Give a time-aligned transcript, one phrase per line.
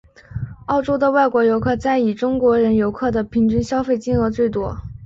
[0.65, 4.75] 澳洲的外国游客在以中国人游客的平均消费金额最多。